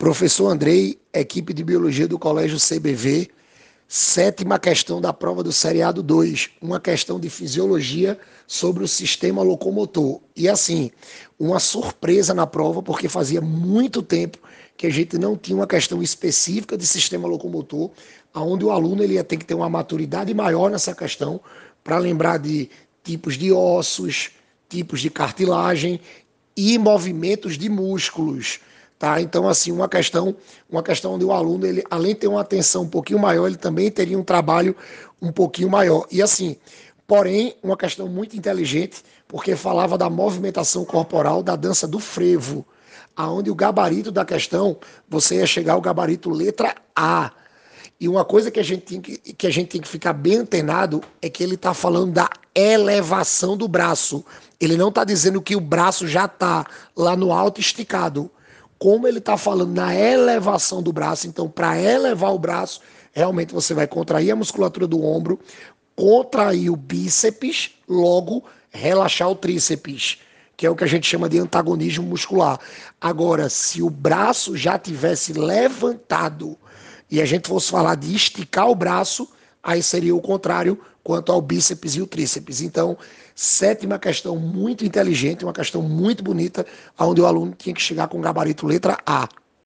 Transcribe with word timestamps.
Professor 0.00 0.48
Andrei, 0.48 0.98
equipe 1.12 1.52
de 1.52 1.62
biologia 1.62 2.08
do 2.08 2.18
Colégio 2.18 2.56
CBV, 2.56 3.28
sétima 3.86 4.58
questão 4.58 4.98
da 4.98 5.12
prova 5.12 5.42
do 5.42 5.52
seriado 5.52 6.02
2, 6.02 6.52
uma 6.62 6.80
questão 6.80 7.20
de 7.20 7.28
fisiologia 7.28 8.18
sobre 8.46 8.82
o 8.82 8.88
sistema 8.88 9.42
locomotor. 9.42 10.22
E 10.34 10.48
assim, 10.48 10.90
uma 11.38 11.60
surpresa 11.60 12.32
na 12.32 12.46
prova, 12.46 12.82
porque 12.82 13.10
fazia 13.10 13.42
muito 13.42 14.00
tempo 14.00 14.38
que 14.74 14.86
a 14.86 14.90
gente 14.90 15.18
não 15.18 15.36
tinha 15.36 15.54
uma 15.54 15.66
questão 15.66 16.02
específica 16.02 16.78
de 16.78 16.86
sistema 16.86 17.28
locomotor, 17.28 17.90
onde 18.34 18.64
o 18.64 18.70
aluno 18.70 19.02
ele 19.02 19.14
ia 19.14 19.22
ter 19.22 19.36
que 19.36 19.44
ter 19.44 19.52
uma 19.52 19.68
maturidade 19.68 20.32
maior 20.32 20.70
nessa 20.70 20.94
questão, 20.94 21.42
para 21.84 21.98
lembrar 21.98 22.38
de 22.38 22.70
tipos 23.04 23.36
de 23.36 23.52
ossos, 23.52 24.30
tipos 24.66 25.02
de 25.02 25.10
cartilagem 25.10 26.00
e 26.56 26.78
movimentos 26.78 27.58
de 27.58 27.68
músculos. 27.68 28.60
Tá? 29.00 29.18
Então, 29.18 29.48
assim, 29.48 29.72
uma 29.72 29.88
questão, 29.88 30.36
uma 30.68 30.82
questão 30.82 31.14
onde 31.14 31.24
o 31.24 31.32
aluno, 31.32 31.64
ele, 31.64 31.82
além 31.90 32.12
de 32.12 32.20
ter 32.20 32.28
uma 32.28 32.42
atenção 32.42 32.82
um 32.82 32.88
pouquinho 32.88 33.18
maior, 33.18 33.46
ele 33.46 33.56
também 33.56 33.90
teria 33.90 34.18
um 34.18 34.22
trabalho 34.22 34.76
um 35.22 35.32
pouquinho 35.32 35.70
maior. 35.70 36.06
E 36.10 36.20
assim, 36.20 36.54
porém, 37.06 37.56
uma 37.62 37.78
questão 37.78 38.06
muito 38.06 38.36
inteligente, 38.36 39.02
porque 39.26 39.56
falava 39.56 39.96
da 39.96 40.10
movimentação 40.10 40.84
corporal 40.84 41.42
da 41.42 41.56
dança 41.56 41.88
do 41.88 41.98
frevo, 41.98 42.62
aonde 43.16 43.50
o 43.50 43.54
gabarito 43.54 44.12
da 44.12 44.22
questão, 44.22 44.76
você 45.08 45.36
ia 45.36 45.46
chegar 45.46 45.72
ao 45.72 45.80
gabarito 45.80 46.28
letra 46.28 46.74
A. 46.94 47.32
E 47.98 48.06
uma 48.06 48.22
coisa 48.22 48.50
que 48.50 48.60
a 48.60 48.62
gente 48.62 48.82
tem 48.82 49.00
que, 49.00 49.16
que, 49.16 49.46
a 49.46 49.50
gente 49.50 49.68
tem 49.68 49.80
que 49.80 49.88
ficar 49.88 50.12
bem 50.12 50.36
antenado 50.36 51.00
é 51.22 51.30
que 51.30 51.42
ele 51.42 51.54
está 51.54 51.72
falando 51.72 52.12
da 52.12 52.28
elevação 52.54 53.56
do 53.56 53.66
braço. 53.66 54.22
Ele 54.60 54.76
não 54.76 54.90
está 54.90 55.04
dizendo 55.04 55.40
que 55.40 55.56
o 55.56 55.60
braço 55.60 56.06
já 56.06 56.26
está 56.26 56.66
lá 56.94 57.16
no 57.16 57.32
alto 57.32 57.60
esticado 57.60 58.30
como 58.80 59.06
ele 59.06 59.18
está 59.18 59.36
falando 59.36 59.74
na 59.74 59.94
elevação 59.94 60.82
do 60.82 60.90
braço, 60.90 61.26
então 61.28 61.50
para 61.50 61.78
elevar 61.78 62.34
o 62.34 62.38
braço, 62.38 62.80
realmente 63.12 63.52
você 63.52 63.74
vai 63.74 63.86
contrair 63.86 64.30
a 64.30 64.36
musculatura 64.36 64.86
do 64.86 65.04
ombro, 65.04 65.38
contrair 65.94 66.70
o 66.70 66.76
bíceps, 66.76 67.72
logo 67.86 68.42
relaxar 68.70 69.28
o 69.28 69.34
tríceps, 69.34 70.18
que 70.56 70.64
é 70.64 70.70
o 70.70 70.74
que 70.74 70.84
a 70.84 70.86
gente 70.86 71.06
chama 71.06 71.28
de 71.28 71.38
antagonismo 71.38 72.06
muscular. 72.06 72.58
Agora, 72.98 73.50
se 73.50 73.82
o 73.82 73.90
braço 73.90 74.56
já 74.56 74.78
tivesse 74.78 75.34
levantado 75.34 76.56
e 77.10 77.20
a 77.20 77.26
gente 77.26 77.48
fosse 77.48 77.70
falar 77.70 77.96
de 77.96 78.14
esticar 78.14 78.70
o 78.70 78.74
braço, 78.74 79.28
aí 79.62 79.82
seria 79.82 80.14
o 80.14 80.20
contrário 80.20 80.78
quanto 81.02 81.32
ao 81.32 81.40
bíceps 81.40 81.96
e 81.96 82.02
o 82.02 82.06
tríceps. 82.06 82.60
Então, 82.60 82.96
sétima 83.34 83.98
questão 83.98 84.36
muito 84.36 84.84
inteligente, 84.84 85.44
uma 85.44 85.52
questão 85.52 85.82
muito 85.82 86.22
bonita, 86.22 86.66
onde 86.98 87.20
o 87.20 87.26
aluno 87.26 87.54
tinha 87.56 87.74
que 87.74 87.82
chegar 87.82 88.08
com 88.08 88.20
gabarito 88.20 88.66
letra 88.66 88.98
A. 89.06 89.28